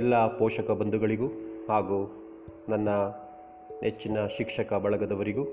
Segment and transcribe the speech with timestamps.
[0.00, 1.26] ಎಲ್ಲ ಪೋಷಕ ಬಂಧುಗಳಿಗೂ
[1.68, 2.28] ಹಾಗೂ
[2.68, 2.88] ನನ್ನ
[3.82, 5.44] ನೆಚ್ಚಿನ ಶಿಕ್ಷಕ ಬಳಗದವರಿಗೂ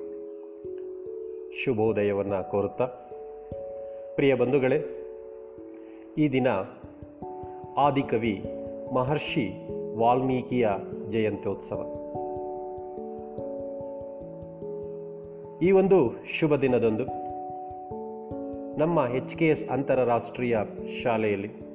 [1.64, 2.86] ಶುಭೋದಯವನ್ನು ಕೋರುತ್ತಾ,
[4.16, 4.80] ಪ್ರಿಯ ಬಂಧುಗಳೇ,
[6.18, 6.48] ಈ ದಿನ
[7.78, 8.44] ಆದಿಕವಿ
[8.94, 9.46] ಮಹರ್ಷಿ
[9.98, 10.68] ವಾಲ್ಮೀಕಿಯ
[11.12, 11.82] ಜಯಂತ್ಯೋತ್ಸವ.
[15.62, 17.04] ಈ ಒಂದು ಶುಭ ದಿನದಂದು
[18.80, 20.58] ನಮ್ಮ ಎಚ್ ಕೆ ಎಸ್ ಅಂತಾರಾಷ್ಟ್ರೀಯ
[21.04, 21.67] ಶಾಲೆಯಲ್ಲಿ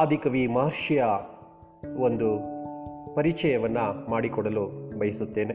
[0.00, 1.04] ಆದಿಕವಿ ಮಹರ್ಷಿಯ
[2.00, 2.38] ಒಂದು
[3.14, 5.54] ಪರಿಚಯವನ್ನು ಮಾಡಿಕೊಡಲು ಬಯಸುತ್ತೇನೆ.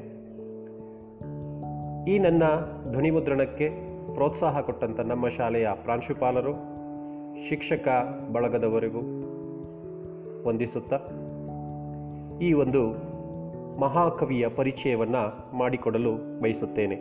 [2.11, 2.43] ಈ ನನ್ನ
[2.91, 3.69] ಧ್ವನಿಮುದ್ರಣಕ್ಕೆ
[4.13, 6.53] ಪ್ರೋತ್ಸಾಹ ಕೊಟ್ಟಂಥ ನಮ್ಮ ಶಾಲೆಯ ಪ್ರಾಂಶುಪಾಲರು,
[7.49, 7.87] ಶಿಕ್ಷಕ
[8.33, 8.99] ಬಳಗದವರೆಗೂ
[10.49, 10.93] ವಂದಿಸುತ್ತ
[12.41, 12.91] ಈ ಒಂದು
[13.79, 16.95] ಮಹಾಕವಿಯ ಪರಿಚಯವನ್ನು ಮಾಡಿಕೊಡಲು ಬಯಸುತ್ತೇನೆ.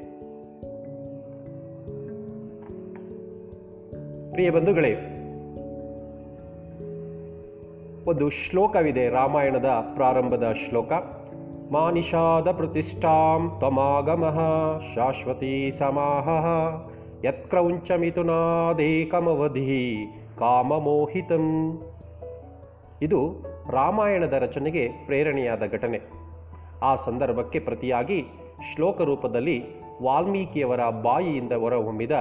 [4.30, 5.16] ಪ್ರಿಯ ಬಂಧುಗಳೇ
[8.10, 10.92] ಒಂದು ಶ್ಲೋಕವಿದೆ, ರಾಮಾಯಣದ ಪ್ರಾರಂಭದ ಶ್ಲೋಕ.
[11.72, 14.38] ಮಾನಿಷಾದ ಪ್ರತಿಷ್ಠಾಂ ತ್ವಮಾಗಮಃ
[14.94, 16.28] ಶಾಶ್ವತೀ ಸಮಾಹ
[17.24, 20.06] ಯತ್ಕ್ರೌಂಚ ಮಿಥುನಾದೇಕಮವಧಿ
[20.38, 21.78] ಕಾಮಮೋಹಿತಂ.
[23.02, 26.00] ಇದು ರಾಮಾಯಣದ ರಚನೆಗೆ ಪ್ರೇರಣೆಯಾದ ಘಟನೆ.
[26.82, 28.24] ಆ ಸಂದರ್ಭಕ್ಕೆ ಪ್ರತಿಯಾಗಿ
[28.74, 29.64] ಶ್ಲೋಕ ರೂಪದಲ್ಲಿ
[30.02, 32.12] ವಾಲ್ಮೀಕಿಯವರ ಬಾಯಿಯಿಂದ ಹೊರಹೊಮ್ಮಿದ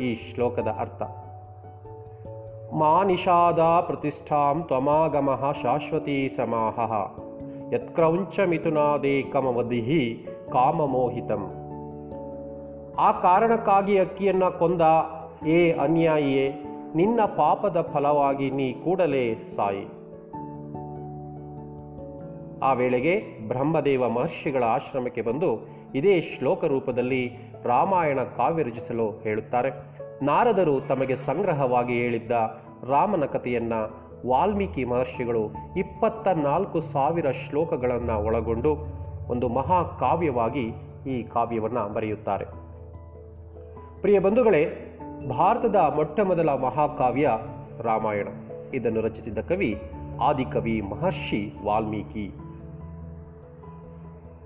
[0.00, 1.02] ಈ ಶ್ಲೋಕದ ಅರ್ಥ.
[2.72, 6.92] ಮಾನಿಷಾದ ಪ್ರತಿಷ್ಠಾಂ ತ್ವಮಾಗಮಃ ಶಾಶ್ವತೀ ಸಮಾಹ
[8.48, 11.54] ಮಿಥುನಾದೇಕಮವಧಿ ಕಾಮಮೋಹಿತಂ
[12.98, 14.80] ಆ ಕಾರಣಕ್ಕಾಗಿ ಅಕ್ಕಿಯನ್ನು ಕೊಂದ,
[15.46, 16.54] ಏ ಅನ್ಯಾಯಿಯೇ,
[16.94, 19.86] ನಿನ್ನ ಪಾಪದ ಫಲವಾಗಿ ನೀ ಕೂಡಲೇ ಸಾಯಿ.
[22.62, 27.32] ಆ ವೇಳೆಗೆ ಬ್ರಹ್ಮದೇವ ಮಹರ್ಷಿಗಳ ಆಶ್ರಮಕ್ಕೆ ಬಂದು ಇದೇ ಶ್ಲೋಕ ರೂಪದಲ್ಲಿ
[27.64, 29.99] ರಾಮಾಯಣ ಕಾವ್ಯ ರಚಿಸಲು ಹೇಳುತ್ತಾರೆ.
[30.22, 32.30] ನಾರದರು ತಮಗೆ ಸಂಗ್ರಹವಾಗಿ ಹೇಳಿದ್ದ
[32.90, 38.76] ರಾಮನ ಕಥೆಯನ್ನು ವಾಲ್ಮೀಕಿ ಮಹರ್ಷಿಗಳು ಇಪ್ಪತ್ತ ನಾಲ್ಕು ಸಾವಿರ ಶ್ಲೋಕಗಳನ್ನು ಒಳಗೊಂಡು
[39.28, 40.72] ಒಂದು ಮಹಾಕಾವ್ಯವಾಗಿ
[41.06, 42.44] ಈ ಕಾವ್ಯವನ್ನು ಬರೆಯುತ್ತಾರೆ.
[44.00, 44.96] ಪ್ರಿಯ ಬಂಧುಗಳೇ,
[45.30, 47.30] ಭಾರತದ ಮೊಟ್ಟ ಮೊದಲ ಮಹಾಕಾವ್ಯ
[47.80, 48.28] ರಾಮಾಯಣ.
[48.74, 49.82] ಇದನ್ನು ರಚಿಸಿದ ಕವಿ,
[50.20, 52.34] ಆದಿಕವಿ ಮಹರ್ಷಿ ವಾಲ್ಮೀಕಿ.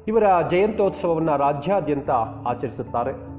[0.08, 2.10] ಇವರ ಜಯಂತ್ಯೋತ್ಸವವನ್ನು ರಾಜ್ಯಾದ್ಯಂತ
[2.46, 3.33] ಆಚರಿಸುತ್ತಾರೆ.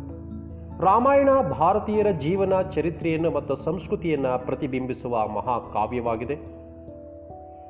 [0.79, 6.33] ರಾಮಾಯಣ ಭಾರತೀಯರ ಜೀವನ ಚರಿತ್ರೆಯನ್ನು ಮತ್ತು ಸಂಸ್ಕೃತಿಯನ್ನು ಪ್ರತಿಬಿಂಬಿಸುವ ಮಹಾಕಾವ್ಯವಾಗಿದೆ.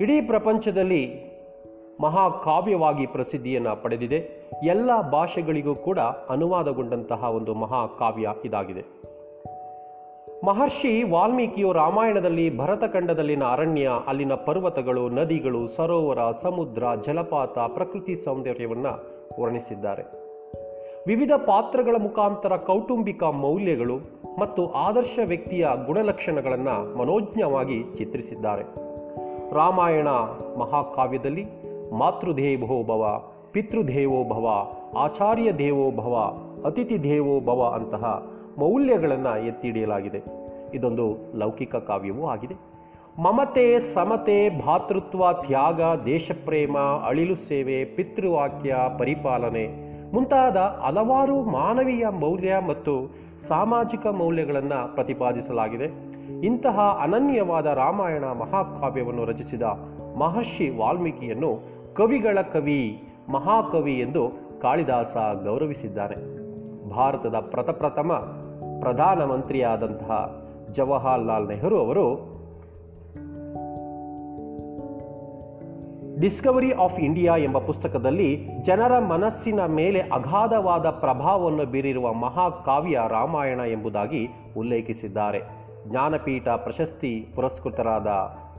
[0.04, 1.24] ಇಡೀ ಪ್ರಪಂಚದಲ್ಲಿ
[2.02, 4.50] ಮಹಾಕಾವ್ಯವಾಗಿ ಪ್ರಸಿದ್ಧಿಯನ್ನು ಪಡೆದಿದೆ.
[4.64, 6.00] ಎಲ್ಲ ಭಾಷೆಗಳಿಗೂ ಕೂಡ
[6.30, 8.86] ಅನುವಾದಗೊಂಡಂತಹ ಒಂದು ಮಹಾಕಾವ್ಯ ಇದಾಗಿದೆ.
[10.46, 20.25] ಮಹರ್ಷಿ ವಾಲ್ಮೀಕಿಯು ರಾಮಾಯಣದಲ್ಲಿ ಭರತಖಂಡದಲ್ಲಿನ ಅರಣ್ಯ, ಅಲ್ಲಿನ ಪರ್ವತಗಳು, ನದಿಗಳು, ಸರೋವರ, ಸಮುದ್ರ, ಜಲಪಾತ, ಪ್ರಕೃತಿ ಸೌಂದರ್ಯವನ್ನು ವರ್ಣಿಸಿದ್ದಾರೆ.
[21.08, 23.96] ವಿವಿಧ ಪಾತ್ರಗಳ ಮುಖಾಂತರ ಕೌಟುಂಬಿಕ ಮೌಲ್ಯಗಳು
[24.40, 28.64] ಮತ್ತು ಆದರ್ಶ ವ್ಯಕ್ತಿಯ ಗುಣಲಕ್ಷಣಗಳನ್ನು ಮನೋಜ್ಞವಾಗಿ ಚಿತ್ರಿಸಿದ್ದಾರೆ.
[29.56, 30.08] ರಾಮಾಯಣ
[30.60, 31.46] ಮಹಾಕಾವ್ಯದಲ್ಲಿ
[31.98, 33.22] ಮಾತೃದೇವೋ ಭವ,
[33.52, 34.68] ಪಿತೃದೇವೋ ಭವ,
[34.98, 36.34] ಆಚಾರ್ಯ ದೇವೋ ಭವ,
[36.66, 40.24] ಅತಿಥಿ ದೇವೋ ಭವ ಅಂತಹ ಮೌಲ್ಯಗಳನ್ನು ಎತ್ತಿ ಹಿಡಿಯಲಾಗಿದೆ
[40.74, 42.56] ಇದೊಂದು ಲೌಕಿಕ ಕಾವ್ಯವೂ ಆಗಿದೆ.
[43.22, 46.78] ಮಮತೆ ಸಮತೆ ಭಾತೃತ್ವ ತ್ಯಾಗ ದೇಶಪ್ರೇಮ
[47.08, 49.85] ಅಳಿಲು ಸೇವೆ ಪಿತೃವಾಕ್ಯ ಪರಿಪಾಲನೆ
[50.16, 52.94] ಮುಂತಾದ ಹಲವಾರು ಮಾನವೀಯ ಮೌಲ್ಯ ಮತ್ತು
[53.48, 55.88] ಸಾಮಾಜಿಕ ಮೌಲ್ಯಗಳನ್ನು ಪ್ರತಿಪಾದಿಸಲಾಗಿದೆ.
[56.46, 59.62] ಇಂತಹ ಅನನ್ಯವಾದ ರಾಮಾಯಣ ಮಹಾಕಾವ್ಯವನ್ನು ರಚಿಸಿದ
[60.18, 61.52] ಮಹರ್ಷಿ ವಾಲ್ಮೀಕಿಯನ್ನು
[61.96, 64.24] ಕವಿಗಳ ಕವಿ, ಮಹಾಕವಿ ಎಂದು
[64.62, 66.18] ಕಾಳಿದಾಸ ಗೌರವಿಸಿದ್ದಾನೆ
[66.90, 68.14] ಭಾರತದ ಪ್ರಥಪ್ರಥಮ
[68.80, 72.35] ಪ್ರಧಾನಮಂತ್ರಿಯಾದಂತಹ ಜವಾಹರ್ಲಾಲ್ ನೆಹರು ಅವರು
[76.20, 84.28] ಡಿಸ್ಕವರಿ ಆಫ್ ಇಂಡಿಯಾ ಎಂಬ ಪುಸ್ತಕದಲ್ಲಿ ಜನರ ಮನಸ್ಸಿನ ಮೇಲೆ ಅಗಾಧವಾದ ಪ್ರಭಾವವನ್ನು ಬೀರಿರುವ ಮಹಾಕಾವ್ಯ ರಾಮಾಯಣ ಎಂಬುದಾಗಿ
[84.58, 85.42] ಉಲ್ಲೇಖಿಸಿದ್ದಾರೆ.
[85.88, 88.08] ಜ್ಞಾನಪೀಠ ಪ್ರಶಸ್ತಿ ಪುರಸ್ಕೃತರಾದ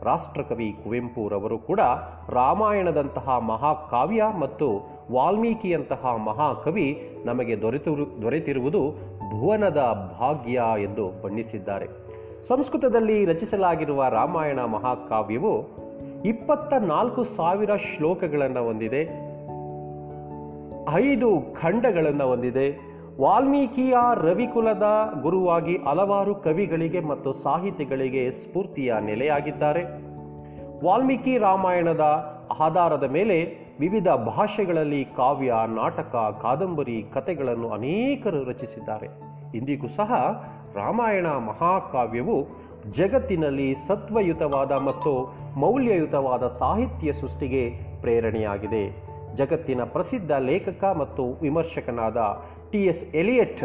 [0.05, 1.81] ರಾಷ್ಟ್ರಕವಿ ಕುವೆಂಪುರವರು ಕೂಡ
[2.29, 4.69] ರಾಮಾಯಣದಂತಹ ಮಹಾಕಾವ್ಯ ಮತ್ತು
[5.13, 8.93] ವಾಲ್ಮೀಕಿಯಂತಹ ಮಹಾಕವಿ ನಮಗೆ ದೊರೆತಿರು ದೊರೆತಿರುವುದು
[9.31, 11.87] ಭುವನದ ಭಾಗ್ಯ ಎಂದು ಬಣ್ಣಿಸಿದ್ದಾರೆ.
[12.49, 15.86] ಸಂಸ್ಕೃತದಲ್ಲಿ ರಚಿಸಲಾಗಿರುವ ರಾಮಾಯಣ ಮಹಾಕಾವ್ಯವು
[16.27, 19.03] ಇಪ್ಪತ್ತ ನಾಲ್ಕು ಸಾವಿರ ಶ್ಲೋಕಗಳನ್ನು ಹೊಂದಿದೆ.
[21.05, 22.97] ಐದು ಖಂಡಗಳನ್ನು ಹೊಂದಿದೆ.
[23.21, 24.83] ವಾಲ್ಮೀಕಿಯ ರವಿಕುಲದ
[25.23, 29.83] ಗುರುವಾಗಿ ಹಲವಾರು ಕವಿಗಳಿಗೆ ಮತ್ತು ಸಾಹಿತಿಗಳಿಗೆ ಸ್ಫೂರ್ತಿಯ ನೆಲೆಯಾಗಿದ್ದಾರೆ.
[30.85, 32.01] ವಾಲ್ಮೀಕಿ ರಾಮಾಯಣದ
[32.61, 39.09] ಆಧಾರದ ಮೇಲೆ ವಿವಿಧ ಭಾಷೆಗಳಲ್ಲಿ ಕಾವ್ಯ, ನಾಟಕ, ಕಾದಂಬರಿ ಕಥೆಗಳನ್ನು ಅನೇಕರು ರಚಿಸಿದ್ದಾರೆ.
[39.55, 40.45] ಇಂದಿಗೂ ಸಹ
[40.75, 49.07] ರಾಮಾಯಣ ಮಹಾಕಾವ್ಯವು ಜಗತ್ತಿನಲ್ಲಿ ಸತ್ವಯುತವಾದ ಮತ್ತು ಮೌಲ್ಯಯುತವಾದ ಸಾಹಿತ್ಯ ಸೃಷ್ಟಿಗೆ ಪ್ರೇರಣೆಯಾಗಿದೆ.
[49.35, 52.17] ಜಗತ್ತಿನ ಪ್ರಸಿದ್ಧ ಲೇಖಕ ಮತ್ತು ವಿಮರ್ಶಕನಾದ
[52.71, 53.65] ಟಿ ಎಸ್ ಎಲಿಯಟ್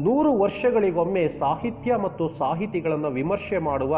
[0.00, 3.96] ನೂರು ವರ್ಷಗಳಿಗೊಮ್ಮೆ ಸಾಹಿತ್ಯ ಮತ್ತು ಸಾಹಿತಿಗಳನ್ನು ವಿಮರ್ಶೆ ಮಾಡುವ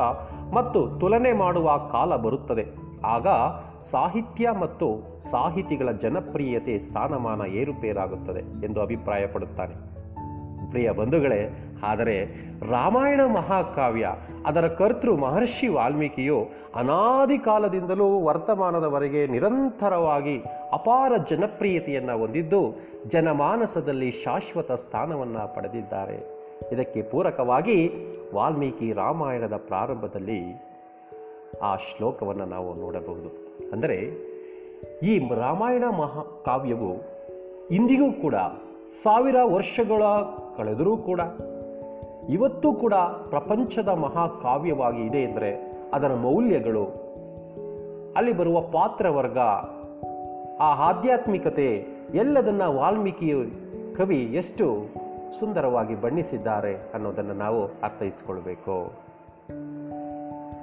[0.52, 2.64] ಮತ್ತು ತುಲನೆ ಮಾಡುವ ಕಾಲ ಬರುತ್ತದೆ.
[3.04, 3.26] ಆಗ
[3.90, 9.94] ಸಾಹಿತ್ಯ ಮತ್ತು ಸಾಹಿತಿಗಳ ಜನಪ್ರಿಯತೆ ಸ್ಥಾನಮಾನ ಏರುಪೇರಾಗುತ್ತದೆ ಎಂದು ಅಭಿಪ್ರಾಯಪಡುತ್ತಾನೆ.
[10.70, 12.24] ಪ್ರಿಯ ಬಂಧುಗಳೇ ಆದರೆ
[12.70, 14.14] ರಾಮಾಯಣ ಮಹಾಕಾವ್ಯ,
[14.46, 20.42] ಅದರ ಕರ್ತೃ ಮಹರ್ಷಿ ವಾಲ್ಮೀಕಿಯು ಅನಾದಿ ಕಾಲದಿಂದಲೂ ವರ್ತಮಾನದವರೆಗೆ ನಿರಂತರವಾಗಿ
[20.72, 22.74] ಅಪಾರ ಜನಪ್ರಿಯತೆಯನ್ನು ಹೊಂದಿದ್ದು
[23.08, 26.34] ಜನಮಾನಸದಲ್ಲಿ ಶಾಶ್ವತ ಸ್ಥಾನವನ್ನು ಪಡೆದಿದ್ದಾರೆ.
[26.72, 27.92] ಇದಕ್ಕೆ ಪೂರಕವಾಗಿ
[28.34, 30.64] ವಾಲ್ಮೀಕಿ ರಾಮಾಯಣದ ಪ್ರಾರಂಭದಲ್ಲಿ
[31.62, 33.44] ಆ ಶ್ಲೋಕವನ್ನು ನಾವು ನೋಡಬಹುದು.
[33.72, 33.96] ಅಂದರೆ
[35.02, 37.14] ಈ ರಾಮಾಯಣ ಮಹಾಕಾವ್ಯವು
[37.70, 38.34] ಇಂದಿಗೂ ಕೂಡ
[39.04, 40.02] ಸಾವಿರ ವರ್ಷಗಳ
[40.56, 41.20] ಕಳೆದರೂ ಕೂಡ
[42.28, 42.94] ಇವತ್ತು ಕೂಡ
[43.28, 46.84] ಪ್ರಪಂಚದ ಮಹಾಕಾವ್ಯವಾಗಿ ಇದೆ ಎಂದರೆ ಅದರ ಮೌಲ್ಯಗಳು.
[48.16, 49.38] ಅಲ್ಲಿ ಬರುವ ಪಾತ್ರವರ್ಗ
[50.60, 53.32] ಆ ಆಧ್ಯಾತ್ಮಿಕತೆ ಎಲ್ಲದನ್ನ ವಾಲ್ಮೀಕಿ
[53.96, 54.86] ಕವಿ ಎಷ್ಟು
[55.38, 58.92] ಸುಂದರವಾಗಿ ಬಣ್ಣಿಸಿದ್ದಾರೆ ಅನ್ನೋದನ್ನು ನಾವು ಅರ್ಥೈಸಿಕೊಳ್ಬೇಕು.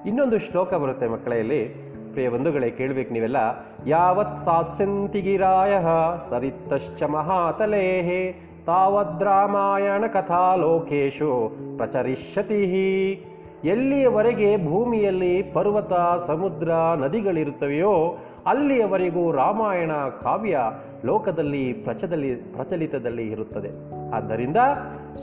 [0.05, 1.65] ಇನ್ನೊಂದು ಶ್ಲೋಕ ಬರುತ್ತೆ ಮಕ್ಕಳೆಯಲ್ಲಿ
[2.11, 3.37] ಪ್ರಿಯ ಬಂಧುಗಳೇ, ಕೇಳಬೇಕು ನೀವೆಲ್ಲ.
[3.87, 5.73] ಯಾವತ್ ಸಾಸ್ಯಂತಿಗಿರಾಯ
[6.29, 12.63] ಸರಿತಶ್ಚ ಮಹಾತಲೇಹೆ ತಾವದ್ರಾಮಾಯಣ ಕಥಾ ಲೋಕೇಶು ಪ್ರಚರಿಷ್ಯತಿ.
[13.63, 15.93] ಎಲ್ಲಿಯವರೆಗೆ ಭೂಮಿಯಲ್ಲಿ ಪರ್ವತ,
[16.27, 19.91] ಸಮುದ್ರ, ನದಿಗಳಿರುತ್ತವೆಯೋ ಅಲ್ಲಿಯವರೆಗೂ ರಾಮಾಯಣ
[20.21, 20.59] ಕಾವ್ಯ
[21.05, 23.69] ಲೋಕದಲ್ಲಿ ಪ್ರಚದಲ್ಲಿ, ಪ್ರಚಲಿತದಲ್ಲಿ ಇರುತ್ತದೆ.
[24.13, 24.57] ಆದ್ದರಿಂದ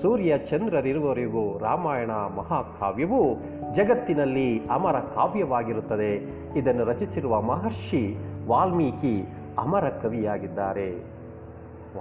[0.03, 3.37] ಸೂರ್ಯ ಚಂದ್ರರಿರುವವರೆಗೂ ರಾಮಾಯಣ ಮಹಾಕಾವ್ಯವು
[3.75, 6.15] ಜಗತ್ತಿನಲ್ಲಿ ಅಮರ ಕಾವ್ಯವಾಗಿರುತ್ತದೆ.
[6.59, 8.17] ಇದನ್ನು ರಚಿಸಿರುವ ಮಹರ್ಷಿ
[8.49, 9.29] ವಾಲ್ಮೀಕಿ
[9.59, 10.91] ಅಮರ ಕವಿಯಾಗಿದ್ದಾರೆ.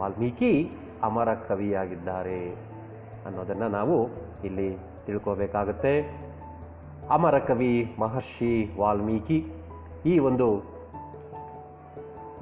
[0.01, 0.69] ವಾಲ್ಮೀಕಿ
[1.03, 2.51] ಅಮರ ಕವಿಯಾಗಿದ್ದಾರೆ
[3.25, 4.09] ಅನ್ನೋದನ್ನು ನಾವು
[4.45, 6.27] ಇಲ್ಲಿ ತಿಳ್ಕೋಬೇಕಾಗತ್ತೆ.
[7.09, 9.45] ಅಮರ ಕವಿ ಮಹರ್ಷಿ ವಾಲ್ಮೀಕಿ
[10.05, 10.77] ಈ ಒಂದು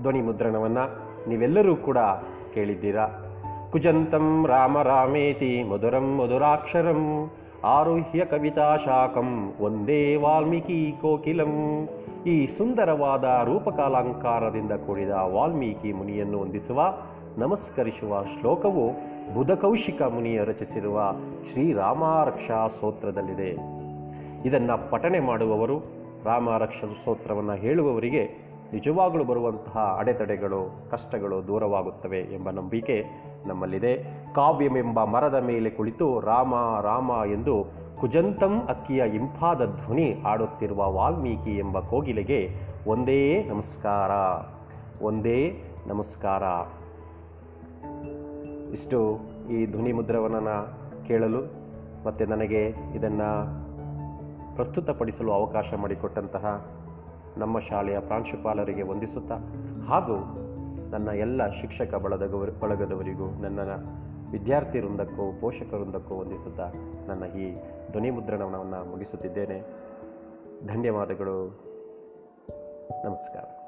[0.01, 1.97] ಧ್ವನಿ ಮುದ್ರಣವನ್ನು ನೀವೆಲ್ಲರೂ ಕೂಡ
[2.53, 3.07] ಕೇಳಿದ್ದೀರಾ.
[3.71, 7.31] ಕುಜಂತಂ ರಾಮ ರಾಮೇತಿ ಮಧುರಂ ಮಧುರಾಕ್ಷರಂ
[7.63, 11.87] ಆರುಹ್ಯ ಕವಿತಾ ಶಾಖಂ ಒಂದೇ ವಾಲ್ಮೀಕಿ ಕೋಕಿಲಂ.
[12.27, 16.81] ಈ ಸುಂದರವಾದ ರೂಪಕಾಲಂಕಾರದಿಂದ ಕೂಡಿದ ವಾಲ್ಮೀಕಿ ಮುನಿಯನ್ನು ಹೊಂದಿಸುವ
[17.37, 18.91] ನಮಸ್ಕರಿಸುವ ಶ್ಲೋಕವು
[19.33, 21.13] ಬುಧಕೌಶಿಕ ಮುನಿಯ ರಚಿಸಿರುವ
[21.51, 23.49] ಶ್ರೀರಾಮಾರಕ್ಷಾ ಸ್ತೋತ್ರದಲ್ಲಿದೆ
[24.47, 25.79] ಇದನ್ನು ಪಠನೆ ಮಾಡುವವರು,
[26.25, 28.23] ರಾಮಾರಕ್ಷ ಸ್ತೋತ್ರವನ್ನು ಹೇಳುವವರಿಗೆ
[28.73, 33.05] ನಿಜವಾಗಲೂ ಬರುವಂತಹ ಅಡೆತಡೆಗಳು, ಕಷ್ಟಗಳು ದೂರವಾಗುತ್ತವೆ ಎಂಬ ನಂಬಿಕೆ
[33.45, 34.03] ನಮ್ಮಲ್ಲಿದೆ.
[34.35, 37.65] ಕಾವ್ಯಮೆಂಬ ಮರದ ಮೇಲೆ ಕುಳಿತು ರಾಮ ರಾಮ ಎಂದು
[37.99, 42.49] ಕುಜಂತಂ ಅಕ್ಕಿಯ ಇಂಪಾದ ಧ್ವನಿ ಆಡುತ್ತಿರುವ ವಾಲ್ಮೀಕಿ ಎಂಬ ಕೋಗಿಲೆಗೆ
[42.87, 44.11] ಒಂದೇ ನಮಸ್ಕಾರ.
[45.05, 46.43] ಒಂದೇ ನಮಸ್ಕಾರ.
[48.71, 49.19] ಇಷ್ಟು
[49.51, 51.53] ಈ ಧ್ವನಿ ಮುದ್ರವನ್ನು ಕೇಳಲು
[52.05, 53.65] ಮತ್ತು ನನಗೆ ಇದನ್ನು
[54.55, 56.75] ಪ್ರಸ್ತುತಪಡಿಸಲು ಅವಕಾಶ ಮಾಡಿಕೊಟ್ಟಂತಹ
[57.37, 59.35] ನಮ್ಮ ಶಾಲೆಯ ಪ್ರಾಂಶುಪಾಲರಿಗೆ ವಂದಿಸುತ್ತಾ
[59.87, 60.15] ಹಾಗೂ
[60.91, 63.59] ನನ್ನ ಎಲ್ಲ ಶಿಕ್ಷಕ ಬಳಗದವರು ಬಳಗದವರಿಗೂ ನನ್ನ
[64.31, 66.71] ವಿದ್ಯಾರ್ಥಿ ವೃಂದಕ್ಕೂ ಪೋಷಕ ವೃಂದಕ್ಕೂ ವಂದಿಸುತ್ತಾ
[67.07, 67.55] ನನ್ನ ಈ
[67.91, 69.61] ಧ್ವನಿ ಮುದ್ರಣವನ್ನು ಮುಗಿಸುತ್ತಿದ್ದೇನೆ.
[70.67, 71.59] ಧನ್ಯವಾದಗಳು.
[73.05, 73.64] ನಮಸ್ಕಾರ.